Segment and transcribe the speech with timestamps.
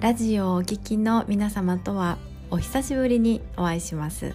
[0.00, 2.16] ラジオをお聴きの皆様とは
[2.50, 4.34] お久しぶりにお会いします。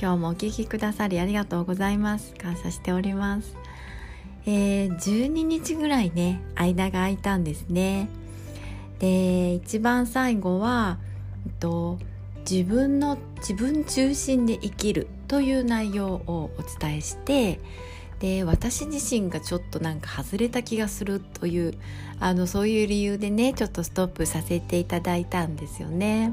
[0.00, 2.32] 今日もお聴きくださりありがとうございます。
[2.36, 3.54] 感謝しております。
[4.46, 8.08] えー、12日ぐらいね間が空いたんですね。
[8.98, 10.96] で一番最後は、
[11.44, 11.98] えっと、
[12.50, 17.60] 自分の自分中心で生きるという内容をお伝えして
[18.20, 21.74] で私自身がちょっとなんか外れた気がするという
[22.20, 26.32] あのそういう理由でねちょっとストップさせていただいたんですよね。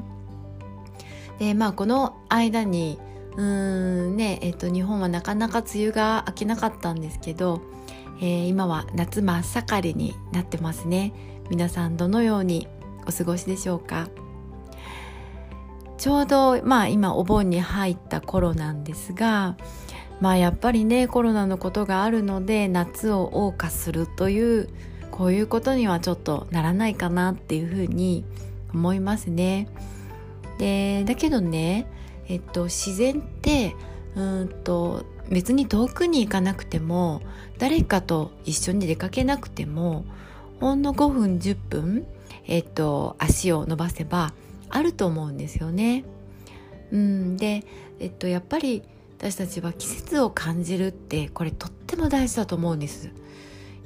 [1.38, 2.98] でまあこの間に
[3.36, 3.42] うー
[4.10, 7.60] んねえっと日本はなかなか梅雨が明けなかったんですけど、
[8.20, 11.12] えー、今は夏真っ盛りになってますね
[11.50, 12.68] 皆さんどのように
[13.06, 14.08] お過ごしでしょうか？
[15.98, 19.56] ちょうどまあ今お盆に入った頃なんですが
[20.22, 24.68] まあやっぱりねコロナのことがあるので夏を謳歌するという
[25.10, 28.24] こういうことにはちょっとならないかなっていうふうに
[28.72, 29.66] 思いますね。
[30.58, 31.88] でだけどね、
[32.28, 33.74] えっと、自然って
[34.14, 37.20] うんと別に遠くに行かなくても
[37.58, 40.04] 誰かと一緒に出かけなくても
[40.60, 42.06] ほんの5分10分、
[42.46, 44.34] えっと、足を伸ばせば
[44.70, 46.04] あると思うんですよね。
[46.92, 47.64] うん、で、
[47.98, 48.84] えっと、やっぱり
[49.22, 53.12] 私たちは季節を感じるってこれとっても大事だと思うんです。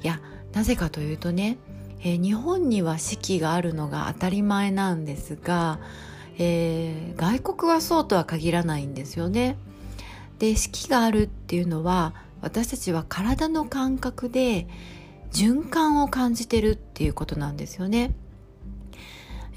[0.01, 0.19] いや
[0.51, 1.59] なぜかというとね、
[2.01, 5.79] えー、日本には四季があるのが当たり前なんですが、
[6.39, 9.57] えー、外国はそうとは限らないんですよね。
[10.39, 14.67] で四季があるっていうのは私たちは体の感覚で
[15.31, 18.15] 循環を感じてるっていうことなんですよね。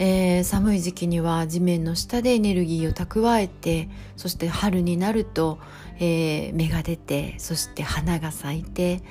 [0.03, 5.59] えー、寒い時期には地面の下でエネルギーを蓄えてそして春になると、
[5.97, 9.03] えー、芽が出てそして花が咲いて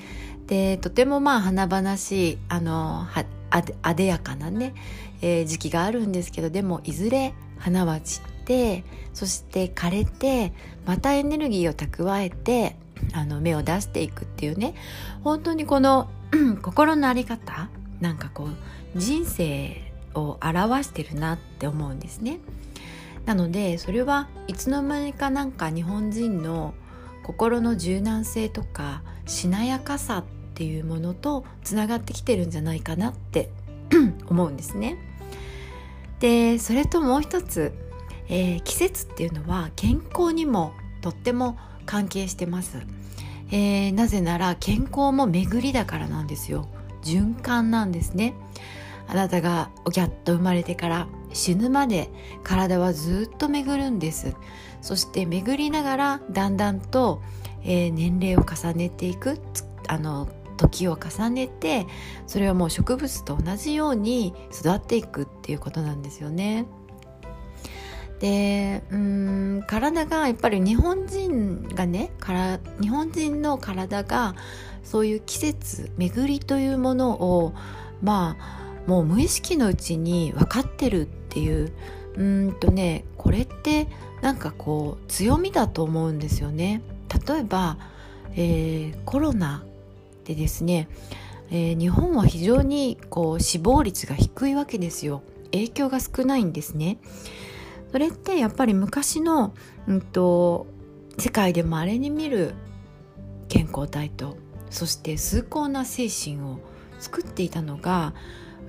[0.48, 3.26] でとてもまあ華々しいあのあ
[3.84, 4.74] あでやかなね、
[5.22, 8.84] えー、時期があるんですけどでもいずれ花は散って
[9.14, 10.54] そして枯れて
[10.88, 12.78] またエネルギーを蓄えて
[13.14, 14.74] あの芽を出していくっていうね
[15.24, 16.10] 本当にこの
[16.64, 17.70] 心の在り方
[18.02, 19.89] なんかこう人生
[20.22, 22.40] を表してるなって思うんですね。
[23.26, 26.74] なのでそれはいつの間にかなんか日本人の
[27.24, 30.24] 心の柔軟性とかしなやかさっ
[30.56, 33.50] ていうものとつながってきてるんじゃないかなって
[34.28, 34.98] 思うんですね。
[36.20, 37.74] でそれともう一つ、
[38.28, 42.80] えー、季節っていうのは健康にもとっても関係してます。
[43.52, 46.68] えー、なぜなら健康も巡りだからなんですよ
[47.04, 48.36] 循環なんですね
[49.10, 52.10] あなたがおぎゃっと生まれてから死ぬまで
[52.44, 54.36] 体はずっと巡るんです
[54.82, 57.22] そして巡りながらだんだんと、
[57.64, 59.40] えー、年齢を重ねていく
[59.88, 61.88] あの時を重ねて
[62.28, 66.66] それはもう植物と同じように育っていくっていうことなんですよね。
[68.20, 74.36] でうん体がやっぱり日本人がねから日本人の体が
[74.84, 77.54] そういう季節巡りというものを
[78.02, 81.72] まあもう無意識のうちに分かってるっていう
[82.16, 83.88] うんとねこれって
[84.22, 86.82] なんかこう強みだと思うんですよね。
[87.28, 87.78] 例えば、
[88.34, 89.64] えー、コロナ
[90.26, 90.88] でですね、
[91.50, 95.22] えー、日本は非常にこう死亡率が低いわけですよ。
[95.52, 96.98] 影響が少ないんですね。
[97.92, 99.54] それってやっぱり昔の、
[99.88, 100.68] うんと、
[101.18, 102.54] 世界でまれに見る
[103.50, 104.38] 健康体と
[104.70, 106.60] そして崇高な精神を
[107.00, 108.14] 作っていたのが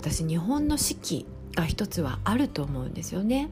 [0.00, 3.50] 私日本の四季が一つはあると思うんですよね。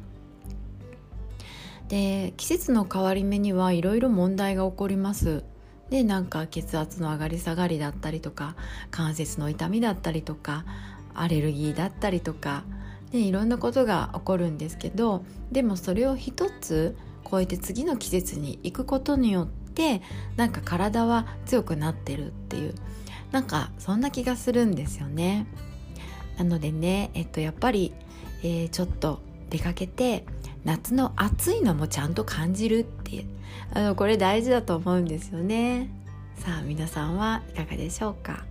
[1.89, 5.45] で季節の変わり目にはいろいろ問題が起こります。
[5.91, 8.57] でなんか血圧の上がり下がりだったりとか
[8.91, 10.65] 関節の痛みだったりとか
[11.15, 12.65] アレルギーだったりとか、
[13.11, 16.97] でいろんなことが起こるんですけどでもそれを一つ
[17.31, 20.01] 超えて次の季節に行くことによって
[20.37, 22.75] なんか体は強くなってるっていう
[23.33, 25.47] なんかそんな気がするんですよね。
[26.39, 27.93] なのでね、えっと、やっぱり、
[28.43, 29.21] えー、ちょっと
[29.51, 30.25] 出かけて
[30.65, 33.27] 夏の暑いのもちゃんと感じるって
[33.73, 35.91] あのこれ大事だと思うんですよね。
[36.37, 38.45] さあ皆さんはいかがでしょうか。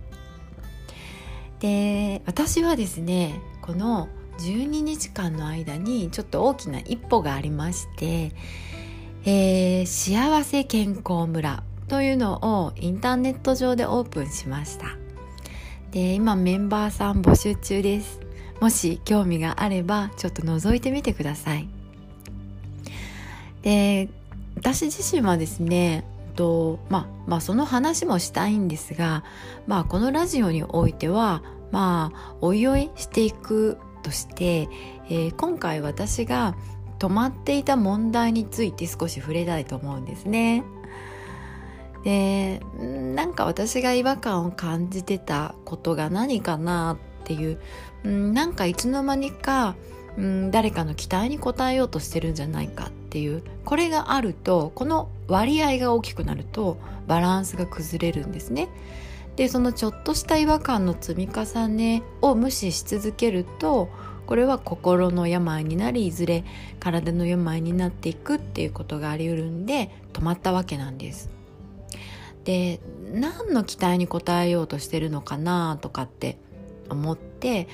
[1.60, 4.08] で私はですねこの
[4.38, 8.32] 12日間の間にちょっと大きな一歩がありまして、
[9.24, 14.96] えー、幸せ健康村というのをインターネット上でオープンしました。
[15.90, 18.20] で今メンバーさん募集中です
[18.60, 21.68] もし興味があればちょっと覗いてみてください
[23.62, 24.08] で
[24.56, 26.04] 私自身はですね
[26.34, 29.24] とまあまあその話もしたいんですが
[29.66, 31.42] まあこのラジオにおいては
[31.72, 34.68] まあおいおいしていくとして、
[35.08, 36.56] えー、今回私が
[36.98, 40.64] 止まっていた問題について少し触れたいと思うんですね。
[42.04, 47.60] でなんか私が違和感を感じてたことが何かなっていう
[48.04, 49.74] なんかいつの間にか
[50.50, 58.68] 誰かの期待に応えようとしてるんじゃないかっていうこれがあるとこの割合が大きくなるとバランスが崩れるんですね。
[59.36, 63.88] でそのちょっとした違和感の積み重ねを無視し続けると
[64.26, 66.44] これは心の病になりいずれ
[66.80, 71.37] 体の病になっていくっていうことがあり得るんで止まったわけなんです。
[72.48, 72.80] で
[73.12, 76.38] 何の期待に応えようとしてるのかなとかって
[76.88, 77.68] 思って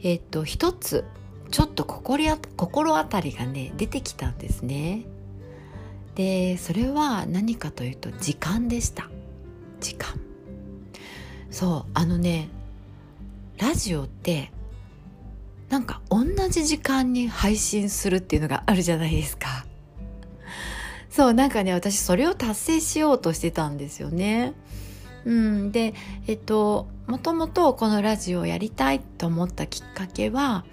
[0.00, 1.04] えっと一つ
[1.50, 2.24] ちょっと心
[2.56, 5.06] 心当たりがね出てきたんですね。
[6.14, 9.10] でそれは何かというと時間でした。
[9.80, 10.20] 時間。
[11.50, 12.48] そうあのね
[13.58, 14.52] ラジオって
[15.68, 19.61] なんか同じ時間に配信するっていうのがあるじゃないですか。
[21.12, 24.54] そうなんかね私それを達成しようとしてたんですよね。
[25.26, 25.92] うんで
[26.26, 30.64] えっともともとこのラジオをやりたいと思ったきっかけは、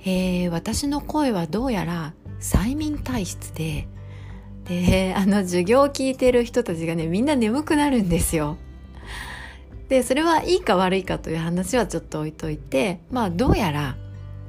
[0.00, 3.86] えー、私の声はどうやら催眠体質で
[4.64, 8.56] であの授業を聞いてる人たちがねみんな眠くなるんですよ。
[9.88, 13.96] でそれはいいか悪いかという話はちょっと置いといてまあどうやら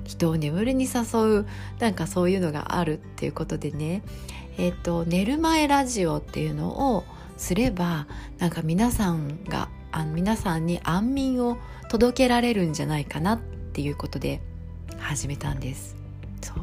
[0.03, 1.45] 人を眠りに誘う
[1.77, 4.01] なんかそういうのがあるっていうことでね
[4.57, 7.03] えっ、と寝る前ラジオっていうのを
[7.37, 8.07] すれば
[8.39, 11.57] なんか皆さんがあ皆さんに安眠を
[11.89, 14.41] 届けられるんじゃないかなっていうことで
[14.97, 15.95] 始めたんです。
[16.41, 16.57] そう。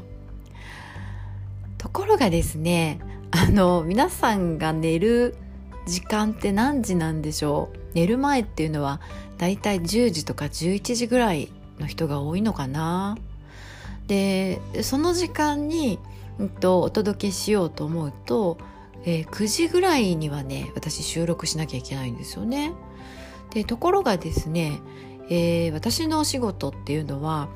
[1.78, 2.98] ところがですね
[3.30, 5.36] あの皆さんが寝る
[5.86, 7.78] 時間って何時なんでしょう？
[7.94, 9.00] 寝る前っていうのは
[9.38, 13.16] だいたい10時とか11時ぐらいの人が多いのかな？
[14.06, 15.98] でその時間に、
[16.38, 18.58] うん、とお届けしようと思うと、
[19.04, 22.72] えー、9時ぐらいにはね私収録しなきゃいけないんですよね。
[23.50, 24.80] でところがですね、
[25.28, 27.48] えー、私のお仕事っていうのは、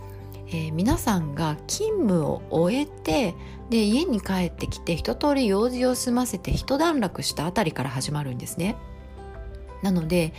[0.48, 3.34] えー、皆さんが勤務を終えて
[3.70, 8.76] で家に帰ってきて一通り用事を済ませて一段落したあたりから始まるんですね。
[9.82, 10.32] なので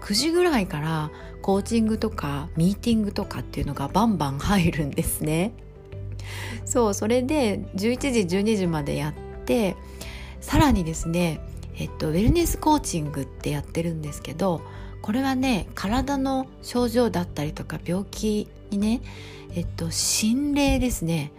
[0.00, 1.10] 9時ぐらいから
[1.42, 5.52] コーチングとかミーティングとかっていうのがバンバン入るんですね。
[6.64, 9.14] そうそれで11時12時までやっ
[9.44, 9.76] て
[10.40, 11.40] さらにですね
[11.76, 14.62] えっとウェルネスコーチングってやってるんですけど
[15.00, 19.02] これはね体の症状だったりとか病気にね
[19.54, 21.32] えっと心霊ですね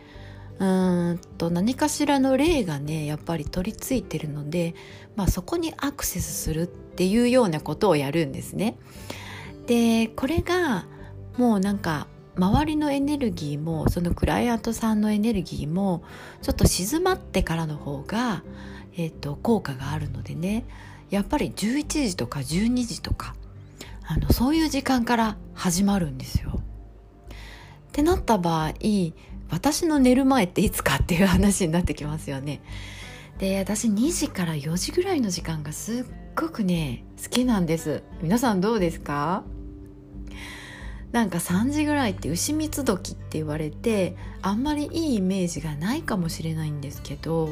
[0.59, 4.75] うんと何かしらの霊がねやっぱり取り付いてるので、
[5.15, 8.77] まあ、そこにアクセスするっていうようなことをやるんですね。
[9.65, 10.85] でこれが
[11.37, 16.03] もうなんか周りのエネルギーもそのクライアントさんのエネルギーも
[16.41, 18.43] ちょっと静まってからの方が、
[18.97, 20.65] えーと、効果があるのでね
[21.09, 23.35] やっぱり11時とか12時とか
[24.07, 26.59] あのそういう時間から始まるんですよ。
[26.59, 28.71] ってなった場合
[29.51, 32.61] 私の寝る前っていつかっていう話になってきますよね。
[33.37, 39.43] で私2時から4時ぐらいの時間がすっごくね好きなんです皆さんどうですか？
[41.13, 47.49] なんか3時ぐらいって牛蜜時って言われてあんまりいいイメージがないかもしれないんですけど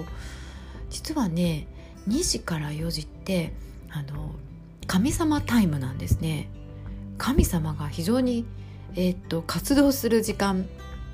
[0.89, 1.67] 実はね
[2.09, 3.53] 2時から4時って
[3.91, 4.35] あの
[4.87, 6.49] 神様タイムなんですね。
[7.17, 8.45] 神様が非常に、
[8.95, 10.67] えー、っと活動する時間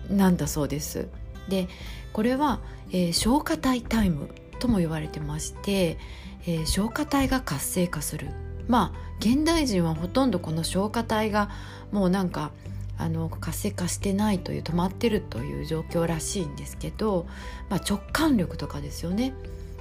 [0.10, 1.10] なんだそうです。
[1.50, 1.68] で
[2.14, 2.62] これは、
[2.92, 5.98] えー、消化体タイムとも言われてまして、
[6.44, 8.30] えー、消化体が活性化する。
[8.68, 11.50] まあ現代人はほとんどこの消化体が
[11.92, 12.52] もうなんか
[12.98, 17.28] あの活性化してないという止まってるという状況らしいんですけど、
[17.70, 19.34] まあ、直感力とかですよね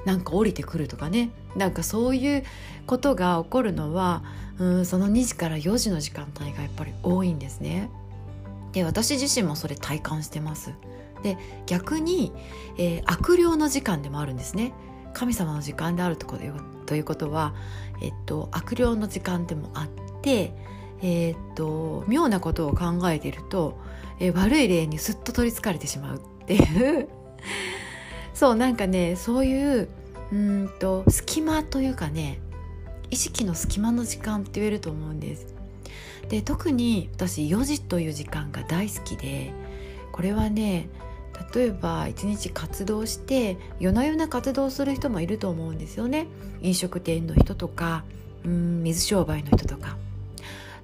[0.05, 2.45] なんか降りてくるとかねなんかそういう
[2.87, 4.23] ことが起こるのは
[4.59, 7.90] うんその2時から4時の時間帯がやっぱり多いんですね。
[8.73, 10.73] で私自身もそれ体感してます。
[11.23, 12.33] で逆に、
[12.78, 14.73] えー、悪霊の時間でもあるんですね。
[15.16, 16.37] 神様の時間であるとこ
[16.85, 17.54] ということは、
[18.02, 19.88] えっと、悪霊の時間でもあっ
[20.20, 20.52] て、
[21.00, 23.78] え、っと妙なことを考えていると、
[24.20, 27.08] え悪い例にすっと取りつかれてしまうっていう。
[28.35, 29.88] そうなんかねそういう
[30.32, 32.38] うんと隙間というかね
[33.11, 35.54] 意識の隙間の時間って言えると思うんです。
[36.28, 39.54] で特に私4時という時間が大好きで
[40.12, 40.90] これはね
[41.55, 46.26] 例えば一日活動して夜な夜な活動する人もいると思うんですよね。
[46.62, 48.05] 飲食店の人とか
[48.45, 49.97] うん水商売の人とか。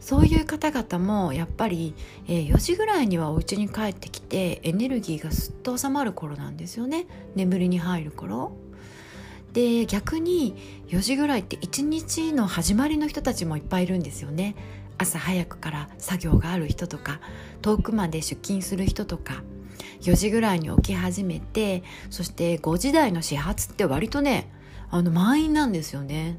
[0.01, 1.95] そういう方々もやっぱり、
[2.27, 7.07] え、4時ぐらいにはお家に帰ってきてエネルギーがすっと収まる頃なんですよね。
[7.37, 8.53] 眠りに入る頃。
[9.53, 10.57] で逆に
[10.89, 14.57] 4時ぐらいって一日の始まりの人たちもいっぱいいるんですよね。
[14.99, 17.21] 朝早くから作業がある人とか
[17.61, 19.45] 遠くまで出勤する人とか。
[20.01, 24.51] 4時ぐらいに起き始めてそして5時台の始発って割とね
[24.91, 26.39] あの満員なんですよね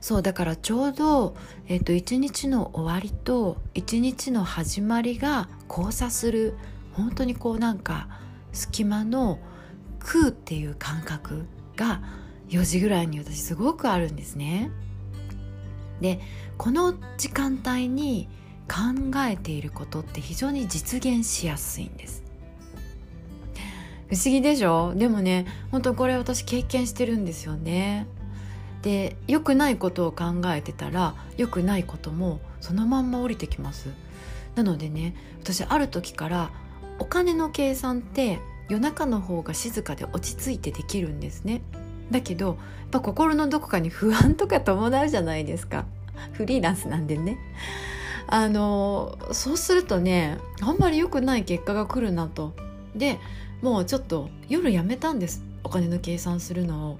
[0.00, 1.36] そうだからちょうど、
[1.66, 6.54] えーと、一日の終わりと一日の始まりが交差する
[6.92, 8.08] 本当にこうなんか
[8.52, 9.38] 隙間の
[9.98, 11.46] 空っていう感覚
[11.76, 12.02] が
[12.48, 14.70] 4時ぐらいに私すごくあるんですね。
[16.00, 16.20] で
[16.56, 18.28] この時間帯に
[18.68, 22.22] 考えていることって非常に実現しやすいんです。
[24.08, 24.94] 不思議でしょ？
[24.94, 28.06] でもね本当これ私経験してるんですよね。
[28.82, 33.88] で良くないことを考えてたら良くないこともそのまんま降りてきます。
[34.54, 36.50] なのでね私ある時から
[36.98, 41.62] お金の計算って夜中の方が静かで落ち着いてできるんですね。
[42.10, 42.56] だけどやっ
[42.90, 45.84] ぱ心のどこかに不安とか伴うじゃないですか。
[46.32, 47.38] フリーランスなんでね。
[48.30, 52.54] あのそうするとねあんまり良くない結果が来るなと。
[52.94, 53.18] で
[53.62, 55.42] もうちょっと夜やめたんです。
[55.64, 56.98] お金の計算するのを。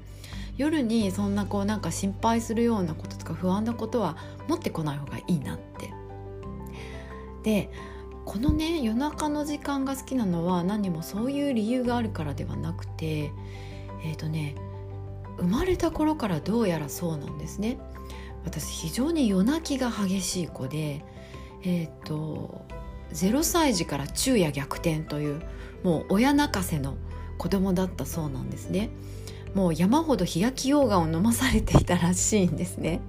[0.57, 4.17] 夜にそんなこうなんか心配するようなこととか不安なことは
[4.49, 5.93] 持ってこない方がいいなって。
[7.45, 7.71] で
[8.25, 13.31] このね夜中の時間が好きなのは何もそういう理由があるからではなくて
[14.03, 14.57] えっ、ー、とね
[15.39, 17.79] 生まれた頃からどうやらそうなんですね。
[18.45, 21.05] 私非常に夜泣きが激しい子で
[21.63, 22.65] えっ、ー、と
[23.13, 25.41] 0歳児から昼夜逆転という
[25.83, 26.97] もう親泣かせの
[27.39, 28.91] 子供だったそうなんですね。
[29.55, 33.01] もう山ほど冷やき溶岩を飲まされていたらしいんですね。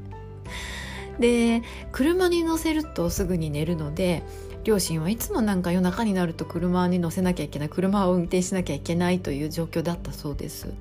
[1.20, 4.24] で車に乗せるとすぐに寝るので
[4.64, 10.72] 両親はいつもなんか夜中になると車に乗せなきゃいけない車を運転しなきゃいけないという状況だったそうです。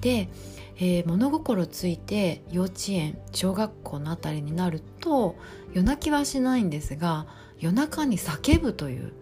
[0.00, 0.28] で
[0.76, 5.36] えー、物心ついて幼稚園小学校のあたりになると
[5.74, 7.26] 夜泣きはしないんですが
[7.58, 9.12] 夜中に叫ぶという。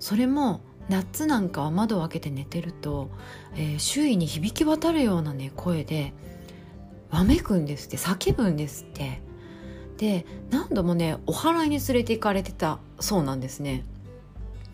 [0.00, 0.60] それも
[0.90, 3.10] 夏なんかは窓を開けて寝てると、
[3.56, 6.12] えー、周囲に響き渡るようなね声で
[7.10, 9.22] わめくんですって叫ぶんですって。
[9.96, 13.84] で何度もねお祓いに連れて行かれてたそうなんですね。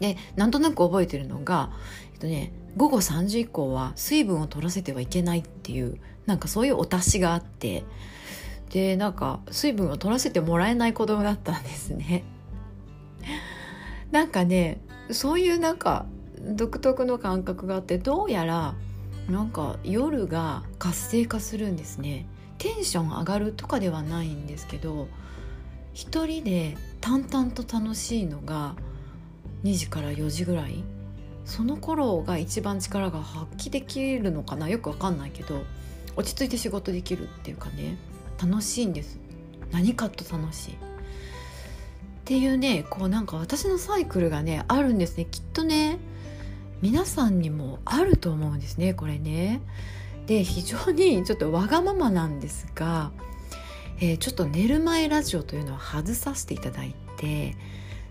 [0.01, 1.71] でなんとなく覚えてるのが、
[2.15, 7.85] えっとね、午後3時以降は水分を取らせてはいけないっていうなんかそういうお達しがあって
[8.71, 12.25] でなんか水分を取らせてもらえない子供だったんですね。
[14.11, 16.07] なんかねそういうなんか
[16.41, 18.75] 独特の感覚があってどうやら
[19.29, 22.27] なんか夜が活性化するんですね。
[22.59, 25.09] テンション上がるとかではないんですけど
[25.95, 28.75] 一人で淡々と楽しいのが
[29.65, 30.85] 2時から4時ぐらい。
[31.47, 34.69] その頃が一番力が発揮できるのかな？
[34.69, 35.63] よくわかんないけど
[36.15, 37.97] 落ち着いて仕事できるっていうかね。
[38.43, 39.19] 楽しいんです。
[39.73, 40.73] 何かと楽しい。
[40.73, 40.77] っ
[42.25, 45.27] ていうねこうなんか私のサイクルがねあるんですね。
[45.31, 45.99] きっとね
[46.81, 49.61] 皆さんにもあると思うんですねこれね。
[50.27, 53.11] で非常にちょっとわがままなんですが、
[54.01, 57.57] えー、ちょっと寝る前ラジオというのは外させていただいて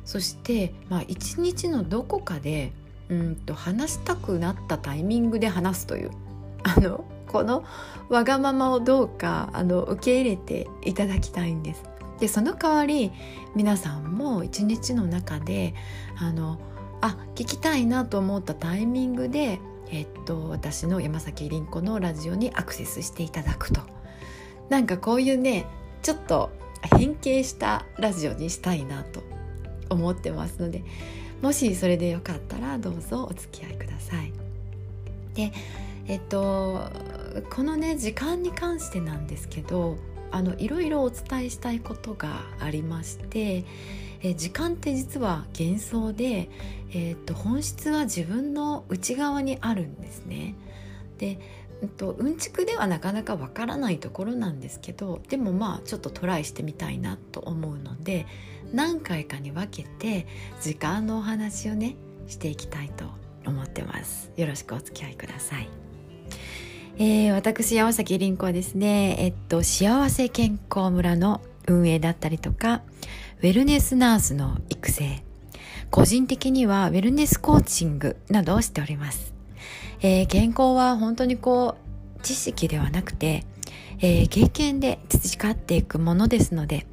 [0.03, 2.74] そしてまあ一日のどこかで
[3.07, 6.12] うんと話したくなったタイミングで話すという。
[6.63, 7.63] あのこの
[8.09, 11.83] わがままをどうかあの受け入れていただきたいんです。
[12.19, 13.12] でその代わり
[13.55, 15.74] 皆さんも一日の中で
[16.17, 16.59] あの
[17.01, 19.59] あ聞きたいなと思ったタイミングで、
[19.89, 23.79] えっと、私の山崎凛子のラジオにアクセスしていただくと
[24.67, 25.65] なんかこういうね
[26.01, 26.51] ちょっと
[26.98, 29.24] 変形したラジオにしたいなと
[29.89, 30.83] 思ってますので
[31.41, 34.33] もしそれでよかったらどうぞお付き合いください。
[35.36, 35.53] で
[36.07, 36.89] えっと
[37.41, 39.98] このね時間に関してなんですけど
[40.31, 43.65] あのいろいろお伝えしたいことがありまして
[44.22, 46.50] え時間って実は幻想で、
[46.91, 50.55] えー、っと本質は自分の内側にあるんですね。
[51.17, 51.39] で
[51.81, 58.25] うんと、うんちくではなかなかわからないところなんですけどでもまあちょっとトライしてみたいなと思うので
[58.74, 60.27] 何回かに分けて
[60.62, 61.96] 時間のお話をね
[62.27, 63.05] していきたいと
[63.46, 65.88] 思ってますよろしくお付き合いください
[67.01, 72.82] えー、私山崎凛子はですね、えっと、幸せ健康村の運営だったりとか
[73.39, 75.24] ウェルネスナースの育成。
[75.91, 79.34] 個人的にはウェルネスコーチングなどをしております、
[80.01, 81.77] えー、健康は本当にこ
[82.18, 83.44] う知識ではなくて、
[84.00, 86.86] えー、経験で培っていくものですので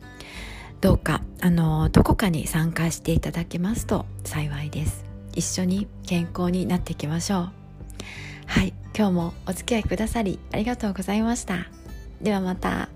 [0.81, 5.05] どうかあのどこかに参加していただけますと幸いです。
[5.35, 7.51] 一緒に健康になっていきましょう。
[8.47, 11.67] はい今日もお付き合いくださりありがとうございました。
[12.21, 12.96] ではまた。